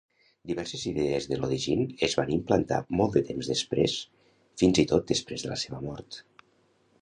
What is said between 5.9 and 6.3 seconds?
mort.